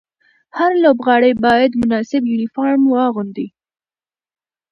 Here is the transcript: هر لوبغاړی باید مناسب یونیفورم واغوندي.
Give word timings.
هر 0.57 0.71
لوبغاړی 0.83 1.33
باید 1.45 1.71
مناسب 1.81 2.21
یونیفورم 2.31 2.81
واغوندي. 2.87 3.47